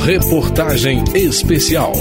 Reportagem 0.00 1.04
especial. 1.14 1.92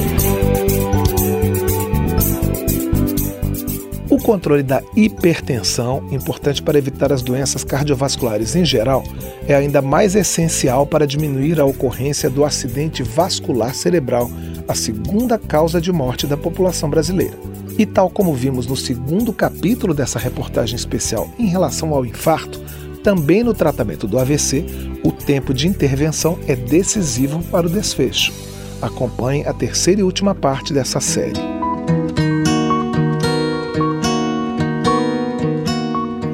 O 4.10 4.18
controle 4.18 4.64
da 4.64 4.82
hipertensão, 4.96 6.08
importante 6.12 6.62
para 6.62 6.78
evitar 6.78 7.12
as 7.12 7.22
doenças 7.22 7.64
cardiovasculares 7.64 8.56
em 8.56 8.64
geral, 8.64 9.04
é 9.48 9.56
ainda 9.56 9.82
mais 9.82 10.16
essencial 10.16 10.86
para 10.86 11.06
diminuir 11.06 11.60
a 11.60 11.66
ocorrência 11.66 12.30
do 12.30 12.46
acidente 12.46 13.04
vascular 13.04 13.76
cerebral, 13.76 14.32
a 14.68 14.74
segunda 14.74 15.38
causa 15.38 15.82
de 15.82 15.92
morte 15.92 16.26
da 16.26 16.38
população 16.38 16.90
brasileira. 16.90 17.38
E 17.78 17.86
tal 17.86 18.10
como 18.10 18.34
vimos 18.34 18.66
no 18.66 18.78
segundo 18.78 19.34
capítulo 19.34 19.94
dessa 19.94 20.18
reportagem 20.18 20.76
especial 20.76 21.30
em 21.38 21.48
relação 21.48 21.94
ao 21.94 22.06
infarto, 22.06 22.62
também 23.08 23.42
no 23.42 23.54
tratamento 23.54 24.06
do 24.06 24.20
AVC, 24.20 24.66
o 25.02 25.14
tempo 25.14 25.54
de 25.54 25.66
intervenção 25.66 26.38
é 26.46 26.58
decisivo 26.58 27.42
para 27.44 27.66
o 27.66 27.70
desfecho. 27.70 28.34
Acompanhe 28.82 29.46
a 29.46 29.54
terceira 29.54 30.02
e 30.02 30.04
última 30.04 30.36
parte 30.36 30.74
dessa 30.74 31.00
série. 31.00 31.40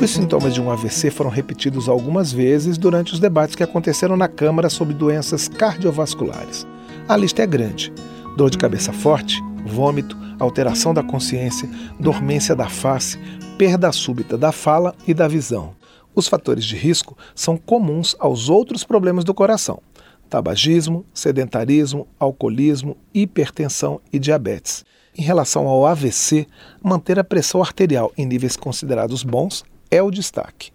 Os 0.01 0.09
sintomas 0.09 0.51
de 0.51 0.59
um 0.59 0.71
AVC 0.71 1.11
foram 1.11 1.29
repetidos 1.29 1.87
algumas 1.87 2.31
vezes 2.31 2.75
durante 2.75 3.13
os 3.13 3.19
debates 3.19 3.55
que 3.55 3.61
aconteceram 3.61 4.17
na 4.17 4.27
Câmara 4.27 4.67
sobre 4.67 4.95
doenças 4.95 5.47
cardiovasculares. 5.47 6.65
A 7.07 7.15
lista 7.15 7.43
é 7.43 7.45
grande: 7.45 7.93
dor 8.35 8.49
de 8.49 8.57
cabeça 8.57 8.91
forte, 8.91 9.39
vômito, 9.63 10.17
alteração 10.39 10.91
da 10.91 11.03
consciência, 11.03 11.69
dormência 11.99 12.55
da 12.55 12.67
face, 12.67 13.19
perda 13.59 13.91
súbita 13.91 14.35
da 14.35 14.51
fala 14.51 14.95
e 15.05 15.13
da 15.13 15.27
visão. 15.27 15.82
Os 16.15 16.27
fatores 16.27 16.65
de 16.65 16.75
risco 16.75 17.17
são 17.35 17.57
comuns 17.57 18.15
aos 18.19 18.49
outros 18.49 18.83
problemas 18.83 19.23
do 19.23 19.33
coração: 19.33 19.81
tabagismo, 20.29 21.05
sedentarismo, 21.13 22.07
alcoolismo, 22.19 22.97
hipertensão 23.13 23.99
e 24.11 24.19
diabetes. 24.19 24.85
Em 25.15 25.21
relação 25.21 25.67
ao 25.67 25.85
AVC, 25.85 26.47
manter 26.81 27.19
a 27.19 27.23
pressão 27.23 27.61
arterial 27.61 28.11
em 28.17 28.25
níveis 28.25 28.55
considerados 28.55 29.23
bons 29.23 29.63
é 29.91 30.01
o 30.01 30.09
destaque. 30.09 30.71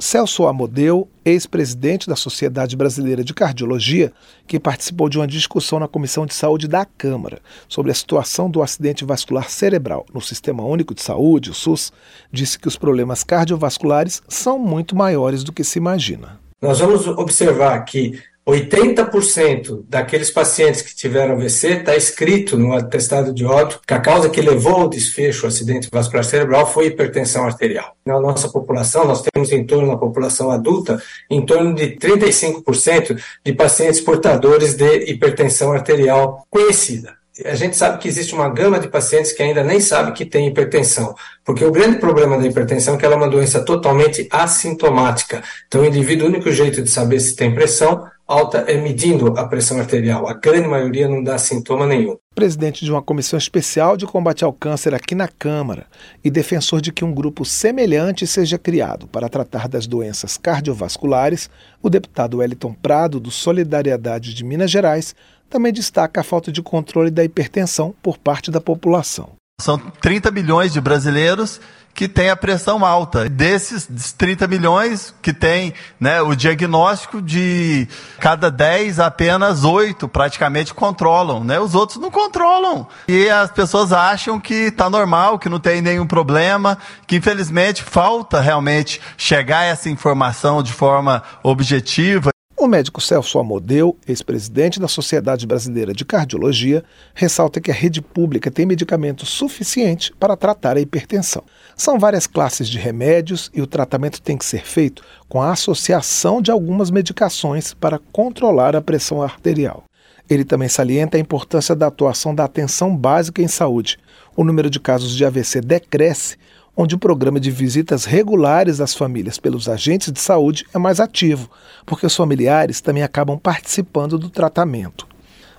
Celso 0.00 0.46
Amodeu, 0.46 1.06
ex-presidente 1.22 2.08
da 2.08 2.16
Sociedade 2.16 2.74
Brasileira 2.74 3.22
de 3.22 3.34
Cardiologia, 3.34 4.10
que 4.46 4.58
participou 4.58 5.10
de 5.10 5.18
uma 5.18 5.26
discussão 5.26 5.78
na 5.78 5.86
Comissão 5.86 6.24
de 6.24 6.32
Saúde 6.32 6.66
da 6.66 6.86
Câmara 6.86 7.40
sobre 7.68 7.92
a 7.92 7.94
situação 7.94 8.50
do 8.50 8.62
acidente 8.62 9.04
vascular 9.04 9.50
cerebral 9.50 10.06
no 10.14 10.22
Sistema 10.22 10.64
Único 10.64 10.94
de 10.94 11.02
Saúde, 11.02 11.50
o 11.50 11.54
SUS, 11.54 11.92
disse 12.32 12.58
que 12.58 12.66
os 12.66 12.78
problemas 12.78 13.22
cardiovasculares 13.22 14.22
são 14.26 14.58
muito 14.58 14.96
maiores 14.96 15.44
do 15.44 15.52
que 15.52 15.62
se 15.62 15.78
imagina. 15.78 16.40
Nós 16.62 16.78
vamos 16.78 17.06
observar 17.06 17.84
que 17.84 18.18
80% 18.50 19.84
daqueles 19.88 20.30
pacientes 20.30 20.82
que 20.82 20.94
tiveram 20.94 21.34
AVC 21.34 21.78
está 21.78 21.96
escrito 21.96 22.56
no 22.56 22.72
atestado 22.72 23.32
de 23.32 23.44
óbito 23.44 23.80
que 23.86 23.94
a 23.94 24.00
causa 24.00 24.30
que 24.30 24.40
levou 24.40 24.74
ao 24.74 24.88
desfecho, 24.88 25.46
ao 25.46 25.48
acidente 25.48 25.88
vascular 25.90 26.24
cerebral, 26.24 26.66
foi 26.66 26.86
hipertensão 26.86 27.44
arterial. 27.44 27.96
Na 28.04 28.18
nossa 28.18 28.48
população, 28.48 29.04
nós 29.04 29.22
temos 29.22 29.52
em 29.52 29.64
torno 29.64 29.88
da 29.88 29.96
população 29.96 30.50
adulta, 30.50 31.02
em 31.28 31.44
torno 31.44 31.74
de 31.74 31.96
35% 31.96 33.20
de 33.44 33.52
pacientes 33.52 34.00
portadores 34.00 34.74
de 34.74 35.10
hipertensão 35.10 35.72
arterial 35.72 36.46
conhecida 36.50 37.20
a 37.44 37.54
gente 37.54 37.76
sabe 37.76 37.98
que 37.98 38.08
existe 38.08 38.34
uma 38.34 38.48
gama 38.48 38.78
de 38.78 38.88
pacientes 38.88 39.32
que 39.32 39.42
ainda 39.42 39.62
nem 39.62 39.80
sabe 39.80 40.12
que 40.12 40.24
tem 40.24 40.48
hipertensão, 40.48 41.14
porque 41.44 41.64
o 41.64 41.70
grande 41.70 41.98
problema 41.98 42.38
da 42.38 42.46
hipertensão 42.46 42.94
é 42.94 42.98
que 42.98 43.04
ela 43.04 43.14
é 43.14 43.16
uma 43.16 43.28
doença 43.28 43.64
totalmente 43.64 44.26
assintomática. 44.30 45.42
Então, 45.66 45.82
o 45.82 45.84
indivíduo, 45.84 46.26
o 46.26 46.30
único 46.30 46.50
jeito 46.50 46.82
de 46.82 46.90
saber 46.90 47.20
se 47.20 47.34
tem 47.34 47.54
pressão 47.54 48.04
alta 48.30 48.58
é 48.58 48.76
medindo 48.76 49.36
a 49.36 49.46
pressão 49.46 49.78
arterial. 49.78 50.28
A 50.28 50.34
grande 50.34 50.68
maioria 50.68 51.08
não 51.08 51.22
dá 51.22 51.36
sintoma 51.36 51.84
nenhum. 51.84 52.16
Presidente 52.32 52.84
de 52.84 52.90
uma 52.92 53.02
comissão 53.02 53.36
especial 53.36 53.96
de 53.96 54.06
combate 54.06 54.44
ao 54.44 54.52
câncer 54.52 54.94
aqui 54.94 55.16
na 55.16 55.26
Câmara 55.26 55.86
e 56.22 56.30
defensor 56.30 56.80
de 56.80 56.92
que 56.92 57.04
um 57.04 57.12
grupo 57.12 57.44
semelhante 57.44 58.26
seja 58.26 58.56
criado 58.56 59.08
para 59.08 59.28
tratar 59.28 59.68
das 59.68 59.86
doenças 59.86 60.38
cardiovasculares, 60.38 61.50
o 61.82 61.90
deputado 61.90 62.38
Wellington 62.38 62.72
Prado, 62.80 63.18
do 63.18 63.32
Solidariedade 63.32 64.32
de 64.32 64.44
Minas 64.44 64.70
Gerais, 64.70 65.14
também 65.48 65.72
destaca 65.72 66.20
a 66.20 66.24
falta 66.24 66.52
de 66.52 66.62
controle 66.62 67.10
da 67.10 67.24
hipertensão 67.24 67.92
por 68.00 68.16
parte 68.16 68.52
da 68.52 68.60
população. 68.60 69.39
São 69.60 69.78
30 69.78 70.30
milhões 70.30 70.72
de 70.72 70.80
brasileiros 70.80 71.60
que 71.94 72.08
têm 72.08 72.30
a 72.30 72.36
pressão 72.36 72.84
alta. 72.84 73.28
Desses 73.28 73.86
30 74.12 74.46
milhões 74.46 75.14
que 75.20 75.32
tem 75.32 75.74
né, 75.98 76.22
o 76.22 76.34
diagnóstico 76.34 77.20
de 77.20 77.86
cada 78.18 78.50
10, 78.50 79.00
apenas 79.00 79.64
8 79.64 80.08
praticamente 80.08 80.72
controlam. 80.72 81.44
Né? 81.44 81.60
Os 81.60 81.74
outros 81.74 81.98
não 81.98 82.10
controlam. 82.10 82.86
E 83.06 83.28
as 83.28 83.50
pessoas 83.50 83.92
acham 83.92 84.40
que 84.40 84.54
está 84.54 84.88
normal, 84.88 85.38
que 85.38 85.48
não 85.48 85.60
tem 85.60 85.82
nenhum 85.82 86.06
problema, 86.06 86.78
que 87.06 87.16
infelizmente 87.16 87.82
falta 87.82 88.40
realmente 88.40 89.00
chegar 89.16 89.64
essa 89.64 89.90
informação 89.90 90.62
de 90.62 90.72
forma 90.72 91.22
objetiva. 91.42 92.29
O 92.60 92.66
médico 92.66 93.00
Celso 93.00 93.38
Amodeu, 93.38 93.96
ex-presidente 94.06 94.78
da 94.78 94.86
Sociedade 94.86 95.46
Brasileira 95.46 95.94
de 95.94 96.04
Cardiologia, 96.04 96.84
ressalta 97.14 97.58
que 97.58 97.70
a 97.70 97.74
rede 97.74 98.02
pública 98.02 98.50
tem 98.50 98.66
medicamento 98.66 99.24
suficiente 99.24 100.12
para 100.20 100.36
tratar 100.36 100.76
a 100.76 100.80
hipertensão. 100.80 101.42
São 101.74 101.98
várias 101.98 102.26
classes 102.26 102.68
de 102.68 102.78
remédios 102.78 103.50
e 103.54 103.62
o 103.62 103.66
tratamento 103.66 104.20
tem 104.20 104.36
que 104.36 104.44
ser 104.44 104.66
feito 104.66 105.02
com 105.26 105.40
a 105.40 105.52
associação 105.52 106.42
de 106.42 106.50
algumas 106.50 106.90
medicações 106.90 107.72
para 107.72 107.98
controlar 108.12 108.76
a 108.76 108.82
pressão 108.82 109.22
arterial. 109.22 109.84
Ele 110.28 110.44
também 110.44 110.68
salienta 110.68 111.16
a 111.16 111.20
importância 111.20 111.74
da 111.74 111.86
atuação 111.86 112.34
da 112.34 112.44
atenção 112.44 112.94
básica 112.94 113.40
em 113.40 113.48
saúde. 113.48 113.98
O 114.36 114.44
número 114.44 114.68
de 114.68 114.78
casos 114.78 115.16
de 115.16 115.24
AVC 115.24 115.62
decresce 115.62 116.36
onde 116.76 116.94
o 116.94 116.98
programa 116.98 117.40
de 117.40 117.50
visitas 117.50 118.04
regulares 118.04 118.80
às 118.80 118.94
famílias 118.94 119.38
pelos 119.38 119.68
agentes 119.68 120.12
de 120.12 120.20
saúde 120.20 120.66
é 120.74 120.78
mais 120.78 121.00
ativo, 121.00 121.50
porque 121.84 122.06
os 122.06 122.16
familiares 122.16 122.80
também 122.80 123.02
acabam 123.02 123.38
participando 123.38 124.18
do 124.18 124.30
tratamento. 124.30 125.06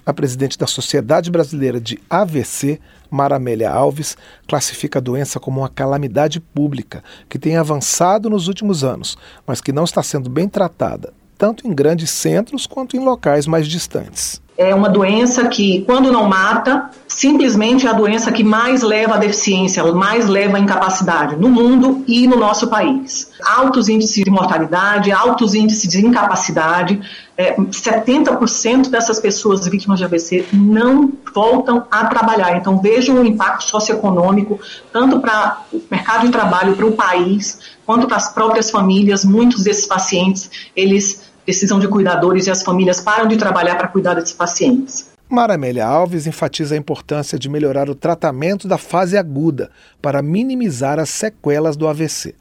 A 0.04 0.14
presidente 0.14 0.58
da 0.58 0.66
Sociedade 0.66 1.30
Brasileira 1.30 1.80
de 1.80 2.00
AVC, 2.10 2.80
Maramélia 3.10 3.70
Alves, 3.70 4.18
classifica 4.48 4.98
a 4.98 5.02
doença 5.02 5.40
como 5.40 5.62
uma 5.62 5.70
calamidade 5.70 6.40
pública 6.40 7.04
que 7.30 7.38
tem 7.38 7.56
avançado 7.56 8.30
nos 8.30 8.48
últimos 8.48 8.84
anos, 8.84 9.16
mas 9.46 9.62
que 9.62 9.72
não 9.72 9.84
está 9.84 10.02
sendo 10.02 10.30
bem 10.30 10.50
tratada, 10.50 11.14
tanto 11.38 11.68
em 11.68 11.74
grandes 11.74 12.10
centros 12.10 12.66
quanto 12.66 12.98
em 12.98 13.00
locais 13.00 13.46
mais 13.46 13.68
distantes. 13.68 14.42
É 14.62 14.76
uma 14.76 14.90
doença 14.90 15.48
que, 15.48 15.82
quando 15.88 16.12
não 16.12 16.30
mata, 16.30 16.92
simplesmente 17.08 17.88
é 17.88 17.90
a 17.90 17.94
doença 17.94 18.32
que 18.32 18.44
mais 18.44 18.84
leva 18.84 19.16
à 19.16 19.18
deficiência, 19.18 19.84
mais 19.92 20.28
leva 20.28 20.58
à 20.58 20.60
incapacidade 20.60 21.36
no 21.36 21.50
mundo 21.50 22.04
e 22.08 22.28
no 22.28 22.38
nosso 22.38 22.68
país. 22.68 23.32
Altos 23.44 23.90
índices 23.90 24.24
de 24.24 24.30
mortalidade, 24.30 25.12
altos 25.12 25.56
índices 25.56 25.90
de 25.90 26.06
incapacidade. 26.06 27.02
É, 27.36 27.56
70% 27.56 28.90
dessas 28.90 29.20
pessoas 29.20 29.68
vítimas 29.68 29.98
de 29.98 30.06
AVC 30.06 30.46
não 30.54 31.12
voltam 31.34 31.88
a 31.90 32.06
trabalhar. 32.06 32.56
Então, 32.56 32.80
vejam 32.80 33.16
o 33.16 33.26
impacto 33.26 33.64
socioeconômico, 33.64 34.60
tanto 34.94 35.20
para 35.20 35.64
o 35.74 35.82
mercado 35.90 36.28
de 36.28 36.32
trabalho, 36.32 36.76
para 36.76 36.86
o 36.86 36.92
país, 36.92 37.60
quanto 37.84 38.06
para 38.06 38.18
as 38.18 38.32
próprias 38.32 38.70
famílias. 38.70 39.26
Muitos 39.26 39.64
desses 39.64 39.88
pacientes, 39.88 40.52
eles 40.76 41.31
precisam 41.46 41.80
de 41.80 41.88
cuidadores 41.88 42.48
e 42.48 42.52
as 42.52 42.64
famílias 42.64 43.00
param 43.00 43.28
de 43.28 43.38
trabalhar 43.38 43.76
para 43.76 43.88
cuidar 43.88 44.14
desses 44.14 44.34
pacientes. 44.34 45.12
Mara 45.30 45.56
Amélia 45.56 45.88
Alves 45.88 46.28
enfatiza 46.28 46.76
a 46.76 46.78
importância 46.78 47.40
de 47.40 47.48
melhorar 47.48 47.90
o 47.90 47.96
tratamento 47.96 48.68
da 48.68 48.78
fase 48.78 49.18
aguda 49.18 49.72
para 50.02 50.22
minimizar 50.22 51.00
as 51.00 51.10
sequelas 51.10 51.78
do 51.78 51.88
AVC. 51.88 52.36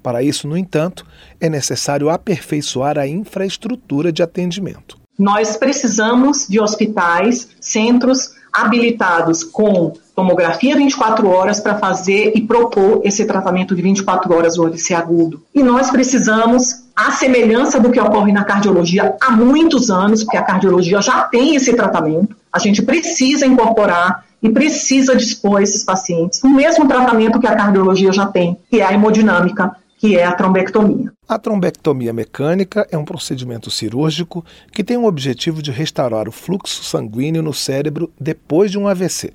Para 0.00 0.22
isso, 0.22 0.46
no 0.46 0.56
entanto, 0.56 1.04
é 1.40 1.48
necessário 1.48 2.08
aperfeiçoar 2.08 2.96
a 2.98 3.08
infraestrutura 3.08 4.12
de 4.12 4.22
atendimento. 4.22 4.96
Nós 5.18 5.56
precisamos 5.56 6.46
de 6.46 6.60
hospitais, 6.60 7.48
centros 7.60 8.30
habilitados 8.52 9.42
com 9.42 9.94
tomografia 10.14 10.76
24 10.76 11.28
horas 11.28 11.58
para 11.58 11.78
fazer 11.78 12.32
e 12.36 12.40
propor 12.40 13.00
esse 13.04 13.24
tratamento 13.24 13.74
de 13.74 13.82
24 13.82 14.32
horas 14.32 14.54
do 14.54 14.64
AVC 14.64 14.94
agudo. 14.94 15.42
E 15.52 15.62
nós 15.64 15.90
precisamos 15.90 16.85
a 16.96 17.10
semelhança 17.10 17.78
do 17.78 17.92
que 17.92 18.00
ocorre 18.00 18.32
na 18.32 18.42
cardiologia 18.42 19.14
há 19.20 19.30
muitos 19.30 19.90
anos, 19.90 20.24
porque 20.24 20.38
a 20.38 20.42
cardiologia 20.42 21.02
já 21.02 21.24
tem 21.24 21.54
esse 21.54 21.74
tratamento, 21.74 22.34
a 22.50 22.58
gente 22.58 22.82
precisa 22.82 23.44
incorporar 23.44 24.24
e 24.42 24.48
precisa 24.48 25.14
dispor 25.14 25.60
esses 25.60 25.84
pacientes 25.84 26.42
o 26.42 26.48
mesmo 26.48 26.88
tratamento 26.88 27.38
que 27.38 27.46
a 27.46 27.54
cardiologia 27.54 28.12
já 28.12 28.26
tem, 28.26 28.56
que 28.70 28.80
é 28.80 28.84
a 28.84 28.92
hemodinâmica, 28.92 29.76
que 29.98 30.16
é 30.16 30.24
a 30.24 30.32
trombectomia. 30.32 31.12
A 31.28 31.38
trombectomia 31.38 32.12
mecânica 32.12 32.86
é 32.90 32.96
um 32.96 33.04
procedimento 33.04 33.70
cirúrgico 33.70 34.44
que 34.72 34.84
tem 34.84 34.96
o 34.96 35.04
objetivo 35.04 35.62
de 35.62 35.70
restaurar 35.70 36.28
o 36.28 36.32
fluxo 36.32 36.84
sanguíneo 36.84 37.42
no 37.42 37.52
cérebro 37.52 38.10
depois 38.18 38.70
de 38.70 38.78
um 38.78 38.88
AVC. 38.88 39.32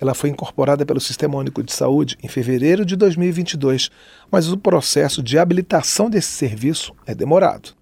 Ela 0.00 0.14
foi 0.14 0.30
incorporada 0.30 0.86
pelo 0.86 1.00
Sistema 1.00 1.36
Único 1.36 1.62
de 1.62 1.72
Saúde 1.72 2.16
em 2.22 2.28
fevereiro 2.28 2.86
de 2.86 2.96
2022, 2.96 3.90
mas 4.30 4.48
o 4.50 4.56
processo 4.56 5.22
de 5.22 5.38
habilitação 5.38 6.08
desse 6.08 6.32
serviço 6.32 6.94
é 7.06 7.14
demorado. 7.14 7.74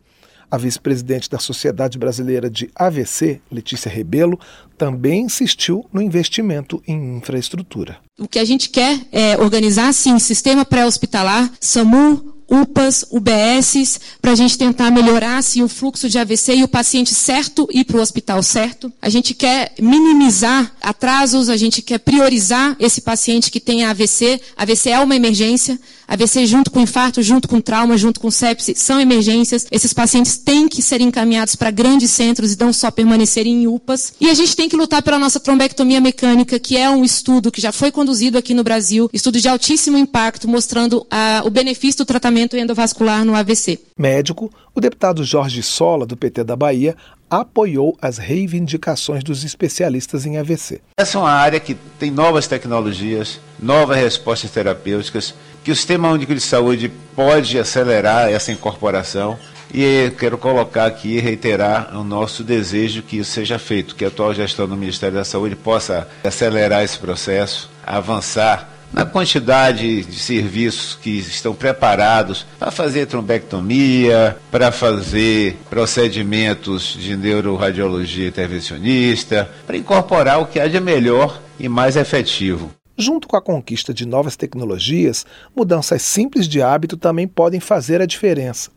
A 0.50 0.56
vice-presidente 0.56 1.28
da 1.28 1.38
Sociedade 1.38 1.98
Brasileira 1.98 2.48
de 2.48 2.70
AVC, 2.74 3.40
Letícia 3.52 3.90
Rebelo, 3.90 4.40
também 4.78 5.24
insistiu 5.24 5.84
no 5.92 6.00
investimento 6.00 6.82
em 6.88 7.18
infraestrutura. 7.18 7.98
O 8.18 8.26
que 8.26 8.38
a 8.38 8.44
gente 8.44 8.70
quer 8.70 8.98
é 9.12 9.36
organizar, 9.36 9.92
sim, 9.92 10.18
sistema 10.18 10.64
pré-hospitalar, 10.64 11.52
SAMU, 11.60 12.37
UPAs, 12.50 13.04
UBSs, 13.10 14.00
para 14.22 14.32
a 14.32 14.34
gente 14.34 14.56
tentar 14.56 14.90
melhorar 14.90 15.36
assim, 15.36 15.62
o 15.62 15.68
fluxo 15.68 16.08
de 16.08 16.18
AVC 16.18 16.56
e 16.56 16.64
o 16.64 16.68
paciente 16.68 17.14
certo 17.14 17.68
ir 17.70 17.84
para 17.84 17.98
o 17.98 18.00
hospital 18.00 18.42
certo. 18.42 18.92
A 19.02 19.08
gente 19.08 19.34
quer 19.34 19.72
minimizar 19.78 20.74
atrasos, 20.80 21.48
a 21.48 21.56
gente 21.56 21.82
quer 21.82 21.98
priorizar 21.98 22.74
esse 22.80 23.02
paciente 23.02 23.50
que 23.50 23.60
tem 23.60 23.84
AVC. 23.84 24.40
AVC 24.56 24.90
é 24.90 25.00
uma 25.00 25.14
emergência. 25.14 25.78
AVC 26.08 26.46
junto 26.46 26.70
com 26.70 26.80
infarto, 26.80 27.22
junto 27.22 27.46
com 27.46 27.60
trauma, 27.60 27.98
junto 27.98 28.18
com 28.18 28.30
sepse, 28.30 28.74
são 28.74 28.98
emergências. 28.98 29.66
Esses 29.70 29.92
pacientes 29.92 30.38
têm 30.38 30.66
que 30.66 30.80
ser 30.80 31.02
encaminhados 31.02 31.54
para 31.54 31.70
grandes 31.70 32.10
centros 32.10 32.54
e 32.54 32.58
não 32.58 32.72
só 32.72 32.90
permanecerem 32.90 33.62
em 33.62 33.66
UPAs. 33.66 34.14
E 34.18 34.30
a 34.30 34.34
gente 34.34 34.56
tem 34.56 34.68
que 34.68 34.76
lutar 34.76 35.02
pela 35.02 35.18
nossa 35.18 35.38
trombectomia 35.38 36.00
mecânica, 36.00 36.58
que 36.58 36.78
é 36.78 36.88
um 36.88 37.04
estudo 37.04 37.52
que 37.52 37.60
já 37.60 37.72
foi 37.72 37.92
conduzido 37.92 38.38
aqui 38.38 38.54
no 38.54 38.64
Brasil, 38.64 39.10
estudo 39.12 39.38
de 39.38 39.48
altíssimo 39.48 39.98
impacto, 39.98 40.48
mostrando 40.48 41.06
a, 41.10 41.42
o 41.44 41.50
benefício 41.50 41.98
do 41.98 42.06
tratamento 42.06 42.56
endovascular 42.56 43.24
no 43.24 43.34
AVC. 43.34 43.78
Médico, 43.96 44.50
o 44.74 44.80
deputado 44.80 45.24
Jorge 45.24 45.62
Sola, 45.62 46.06
do 46.06 46.16
PT 46.16 46.44
da 46.44 46.56
Bahia, 46.56 46.96
apoiou 47.30 47.96
as 48.00 48.18
reivindicações 48.18 49.22
dos 49.22 49.44
especialistas 49.44 50.26
em 50.26 50.38
AVC. 50.38 50.80
Essa 50.96 51.18
é 51.18 51.20
uma 51.20 51.30
área 51.30 51.60
que 51.60 51.74
tem 51.98 52.10
novas 52.10 52.46
tecnologias, 52.46 53.40
novas 53.58 53.96
respostas 53.98 54.50
terapêuticas, 54.50 55.34
que 55.62 55.70
o 55.70 55.76
Sistema 55.76 56.10
Único 56.10 56.34
de 56.34 56.40
Saúde 56.40 56.90
pode 57.14 57.58
acelerar 57.58 58.30
essa 58.30 58.52
incorporação. 58.52 59.38
E 59.72 60.10
quero 60.18 60.38
colocar 60.38 60.86
aqui 60.86 61.16
e 61.16 61.20
reiterar 61.20 61.94
o 61.94 62.02
nosso 62.02 62.42
desejo 62.42 63.02
que 63.02 63.18
isso 63.18 63.32
seja 63.32 63.58
feito, 63.58 63.94
que 63.94 64.02
a 64.02 64.08
atual 64.08 64.32
gestão 64.32 64.66
do 64.66 64.74
Ministério 64.74 65.16
da 65.16 65.24
Saúde 65.24 65.54
possa 65.54 66.08
acelerar 66.24 66.82
esse 66.82 66.98
processo, 66.98 67.68
avançar 67.86 68.77
na 68.92 69.04
quantidade 69.04 70.04
de 70.04 70.18
serviços 70.18 70.94
que 70.94 71.18
estão 71.18 71.54
preparados 71.54 72.46
para 72.58 72.70
fazer 72.70 73.06
trombectomia, 73.06 74.36
para 74.50 74.72
fazer 74.72 75.56
procedimentos 75.68 76.96
de 76.98 77.16
neuroradiologia 77.16 78.28
intervencionista, 78.28 79.50
para 79.66 79.76
incorporar 79.76 80.40
o 80.40 80.46
que 80.46 80.58
há 80.58 80.66
de 80.66 80.80
melhor 80.80 81.40
e 81.58 81.68
mais 81.68 81.96
efetivo. 81.96 82.70
Junto 82.96 83.28
com 83.28 83.36
a 83.36 83.42
conquista 83.42 83.94
de 83.94 84.04
novas 84.04 84.36
tecnologias, 84.36 85.24
mudanças 85.54 86.02
simples 86.02 86.48
de 86.48 86.60
hábito 86.60 86.96
também 86.96 87.28
podem 87.28 87.60
fazer 87.60 88.00
a 88.00 88.06
diferença. 88.06 88.70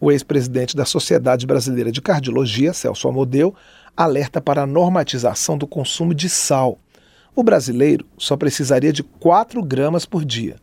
O 0.00 0.10
ex-presidente 0.10 0.74
da 0.74 0.84
Sociedade 0.84 1.46
Brasileira 1.46 1.92
de 1.92 2.00
Cardiologia, 2.00 2.72
Celso 2.72 3.06
Amodeu, 3.06 3.54
alerta 3.96 4.40
para 4.40 4.62
a 4.62 4.66
normatização 4.66 5.56
do 5.56 5.66
consumo 5.66 6.14
de 6.14 6.28
sal. 6.28 6.78
O 7.34 7.42
brasileiro 7.42 8.04
só 8.18 8.36
precisaria 8.36 8.92
de 8.92 9.02
4 9.02 9.62
gramas 9.62 10.04
por 10.04 10.24
dia, 10.24 10.56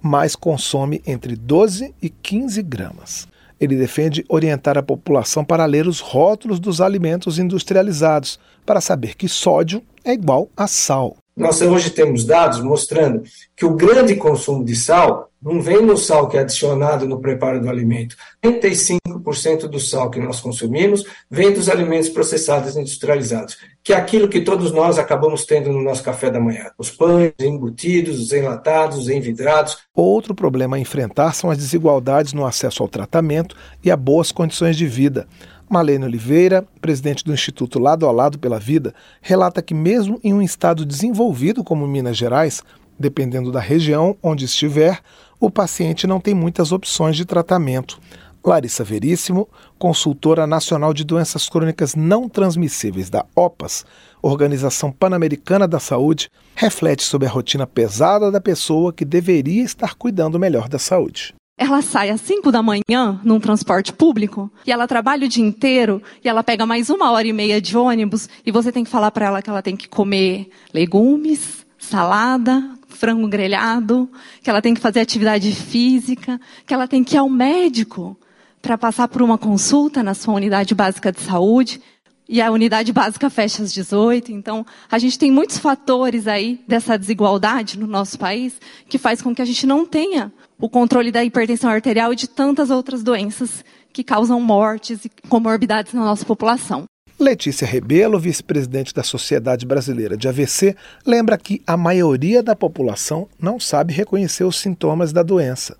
mas 0.00 0.34
consome 0.34 1.02
entre 1.06 1.36
12 1.36 1.94
e 2.00 2.08
15 2.08 2.62
gramas. 2.62 3.28
Ele 3.58 3.76
defende 3.76 4.24
orientar 4.28 4.76
a 4.76 4.82
população 4.82 5.44
para 5.44 5.64
ler 5.64 5.86
os 5.86 6.00
rótulos 6.00 6.60
dos 6.60 6.80
alimentos 6.80 7.38
industrializados, 7.38 8.38
para 8.64 8.80
saber 8.80 9.14
que 9.14 9.28
sódio 9.28 9.82
é 10.04 10.12
igual 10.12 10.50
a 10.56 10.66
sal. 10.66 11.16
Nós 11.36 11.60
hoje 11.60 11.90
temos 11.90 12.24
dados 12.24 12.62
mostrando 12.62 13.22
que 13.54 13.66
o 13.66 13.74
grande 13.74 14.16
consumo 14.16 14.64
de 14.64 14.74
sal 14.74 15.30
não 15.42 15.60
vem 15.60 15.82
no 15.82 15.94
sal 15.94 16.28
que 16.28 16.38
é 16.38 16.40
adicionado 16.40 17.06
no 17.06 17.20
preparo 17.20 17.60
do 17.60 17.68
alimento. 17.68 18.16
35% 18.42 19.68
do 19.68 19.78
sal 19.78 20.10
que 20.10 20.18
nós 20.18 20.40
consumimos 20.40 21.04
vem 21.30 21.52
dos 21.52 21.68
alimentos 21.68 22.08
processados 22.08 22.74
e 22.74 22.80
industrializados, 22.80 23.58
que 23.84 23.92
é 23.92 23.96
aquilo 23.96 24.30
que 24.30 24.40
todos 24.40 24.72
nós 24.72 24.98
acabamos 24.98 25.44
tendo 25.44 25.70
no 25.70 25.82
nosso 25.82 26.02
café 26.02 26.30
da 26.30 26.40
manhã. 26.40 26.70
Os 26.78 26.90
pães 26.90 27.34
embutidos, 27.38 28.18
os 28.18 28.32
enlatados, 28.32 28.96
os 28.96 29.08
envidrados. 29.10 29.76
Outro 29.94 30.34
problema 30.34 30.76
a 30.76 30.80
enfrentar 30.80 31.34
são 31.34 31.50
as 31.50 31.58
desigualdades 31.58 32.32
no 32.32 32.46
acesso 32.46 32.82
ao 32.82 32.88
tratamento 32.88 33.54
e 33.84 33.90
a 33.90 33.96
boas 33.96 34.32
condições 34.32 34.74
de 34.74 34.86
vida. 34.86 35.28
Malene 35.68 36.04
Oliveira, 36.04 36.64
presidente 36.80 37.24
do 37.24 37.32
Instituto 37.32 37.78
Lado 37.78 38.06
a 38.06 38.12
Lado 38.12 38.38
pela 38.38 38.58
Vida, 38.58 38.94
relata 39.20 39.60
que, 39.60 39.74
mesmo 39.74 40.20
em 40.22 40.32
um 40.32 40.40
estado 40.40 40.86
desenvolvido 40.86 41.64
como 41.64 41.86
Minas 41.86 42.16
Gerais, 42.16 42.62
dependendo 42.98 43.50
da 43.50 43.60
região 43.60 44.16
onde 44.22 44.44
estiver, 44.44 45.00
o 45.40 45.50
paciente 45.50 46.06
não 46.06 46.20
tem 46.20 46.34
muitas 46.34 46.72
opções 46.72 47.16
de 47.16 47.24
tratamento. 47.24 48.00
Larissa 48.44 48.84
Veríssimo, 48.84 49.48
consultora 49.76 50.46
nacional 50.46 50.94
de 50.94 51.02
doenças 51.02 51.48
crônicas 51.48 51.96
não 51.96 52.28
transmissíveis 52.28 53.10
da 53.10 53.26
OPAS, 53.34 53.84
Organização 54.22 54.92
Pan-Americana 54.92 55.66
da 55.66 55.80
Saúde, 55.80 56.30
reflete 56.54 57.02
sobre 57.02 57.26
a 57.26 57.30
rotina 57.30 57.66
pesada 57.66 58.30
da 58.30 58.40
pessoa 58.40 58.92
que 58.92 59.04
deveria 59.04 59.64
estar 59.64 59.94
cuidando 59.94 60.38
melhor 60.38 60.68
da 60.68 60.78
saúde. 60.78 61.34
Ela 61.58 61.80
sai 61.80 62.10
às 62.10 62.20
5 62.20 62.52
da 62.52 62.62
manhã 62.62 63.18
num 63.24 63.40
transporte 63.40 63.90
público 63.90 64.50
e 64.66 64.70
ela 64.70 64.86
trabalha 64.86 65.24
o 65.24 65.28
dia 65.28 65.42
inteiro 65.42 66.02
e 66.22 66.28
ela 66.28 66.44
pega 66.44 66.66
mais 66.66 66.90
uma 66.90 67.10
hora 67.10 67.26
e 67.26 67.32
meia 67.32 67.62
de 67.62 67.74
ônibus 67.78 68.28
e 68.44 68.52
você 68.52 68.70
tem 68.70 68.84
que 68.84 68.90
falar 68.90 69.10
para 69.10 69.24
ela 69.24 69.40
que 69.40 69.48
ela 69.48 69.62
tem 69.62 69.74
que 69.74 69.88
comer 69.88 70.50
legumes, 70.74 71.64
salada, 71.78 72.62
frango 72.88 73.26
grelhado, 73.26 74.06
que 74.42 74.50
ela 74.50 74.60
tem 74.60 74.74
que 74.74 74.80
fazer 74.82 75.00
atividade 75.00 75.50
física, 75.50 76.38
que 76.66 76.74
ela 76.74 76.86
tem 76.86 77.02
que 77.02 77.16
ir 77.16 77.18
ao 77.18 77.28
médico 77.28 78.18
para 78.60 78.76
passar 78.76 79.08
por 79.08 79.22
uma 79.22 79.38
consulta 79.38 80.02
na 80.02 80.12
sua 80.12 80.34
unidade 80.34 80.74
básica 80.74 81.10
de 81.10 81.20
saúde. 81.20 81.80
E 82.28 82.40
a 82.40 82.50
unidade 82.50 82.92
básica 82.92 83.30
fecha 83.30 83.62
às 83.62 83.72
18. 83.72 84.32
Então, 84.32 84.66
a 84.90 84.98
gente 84.98 85.18
tem 85.18 85.30
muitos 85.30 85.58
fatores 85.58 86.26
aí 86.26 86.60
dessa 86.66 86.98
desigualdade 86.98 87.78
no 87.78 87.86
nosso 87.86 88.18
país 88.18 88.60
que 88.88 88.98
faz 88.98 89.22
com 89.22 89.34
que 89.34 89.40
a 89.40 89.44
gente 89.44 89.66
não 89.66 89.86
tenha 89.86 90.32
o 90.58 90.68
controle 90.68 91.12
da 91.12 91.24
hipertensão 91.24 91.70
arterial 91.70 92.12
e 92.12 92.16
de 92.16 92.28
tantas 92.28 92.70
outras 92.70 93.02
doenças 93.02 93.64
que 93.92 94.02
causam 94.02 94.40
mortes 94.40 95.04
e 95.04 95.10
comorbidades 95.28 95.92
na 95.92 96.04
nossa 96.04 96.24
população. 96.24 96.84
Letícia 97.18 97.66
Rebelo, 97.66 98.18
vice-presidente 98.18 98.92
da 98.92 99.02
Sociedade 99.02 99.64
Brasileira 99.64 100.16
de 100.16 100.28
AVC, 100.28 100.76
lembra 101.06 101.38
que 101.38 101.62
a 101.66 101.76
maioria 101.76 102.42
da 102.42 102.54
população 102.54 103.26
não 103.40 103.58
sabe 103.58 103.94
reconhecer 103.94 104.44
os 104.44 104.58
sintomas 104.58 105.12
da 105.12 105.22
doença 105.22 105.78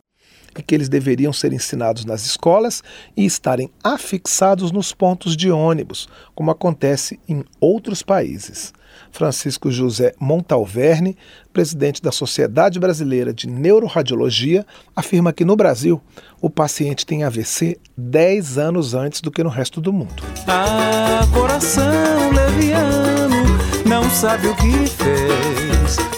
e 0.59 0.63
que 0.63 0.75
eles 0.75 0.89
deveriam 0.89 1.33
ser 1.33 1.53
ensinados 1.53 2.05
nas 2.05 2.25
escolas 2.25 2.83
e 3.17 3.25
estarem 3.25 3.71
afixados 3.83 4.73
nos 4.73 4.93
pontos 4.93 5.37
de 5.37 5.51
ônibus, 5.51 6.09
como 6.35 6.51
acontece 6.51 7.19
em 7.29 7.45
outros 7.61 8.03
países. 8.03 8.73
Francisco 9.11 9.71
José 9.71 10.15
Montalverne, 10.19 11.17
presidente 11.53 12.03
da 12.03 12.13
Sociedade 12.13 12.79
Brasileira 12.79 13.33
de 13.33 13.47
Neuroradiologia, 13.47 14.67
afirma 14.95 15.33
que 15.33 15.45
no 15.45 15.57
Brasil 15.57 16.01
o 16.41 16.51
paciente 16.51 17.07
tem 17.07 17.25
AVC 17.25 17.79
10 17.97 18.59
anos 18.59 18.95
antes 18.95 19.21
do 19.21 19.31
que 19.31 19.43
no 19.43 19.51
resto 19.51 19.81
do 19.81 19.93
mundo. 19.93 20.23
Ah, 20.47 21.27
coração 21.33 22.31
leviano, 22.31 23.59
não 23.87 24.09
sabe 24.11 24.49
o 24.49 24.57
que 24.57 24.87
fez. 24.87 26.16